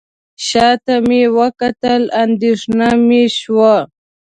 شاته 0.47 0.95
مې 1.07 1.23
وکتل 1.39 2.03
اندېښنه 2.23 2.89
مې 3.07 3.23
شوه. 3.39 3.75